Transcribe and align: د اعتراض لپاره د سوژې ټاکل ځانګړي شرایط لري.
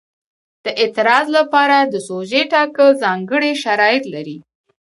د 0.65 0.67
اعتراض 0.81 1.25
لپاره 1.37 1.77
د 1.93 1.95
سوژې 2.07 2.41
ټاکل 2.53 2.89
ځانګړي 3.03 3.51
شرایط 3.63 4.03
لري. 4.13 4.37